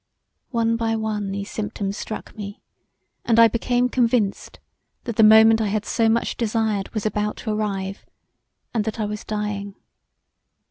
One 0.49 0.77
by 0.77 0.95
one 0.95 1.29
these 1.31 1.51
symptoms 1.51 1.95
struck 1.95 2.35
me; 2.35 2.59
& 2.95 3.25
I 3.37 3.47
became 3.47 3.87
convinced 3.87 4.59
that 5.03 5.15
the 5.15 5.21
moment 5.21 5.61
I 5.61 5.67
had 5.67 5.85
so 5.85 6.09
much 6.09 6.37
desired 6.37 6.91
was 6.95 7.05
about 7.05 7.37
to 7.45 7.51
arrive 7.51 8.03
and 8.73 8.83
that 8.85 8.99
I 8.99 9.05
was 9.05 9.23
dying. 9.23 9.75